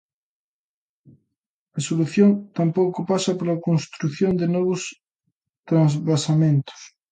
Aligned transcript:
A 1.77 1.79
solución 1.87 2.29
tampouco 2.57 2.99
pasa 3.11 3.37
pola 3.39 3.63
construción 3.67 4.31
de 4.41 4.47
novos 4.55 4.81
transvasamentos. 5.69 6.79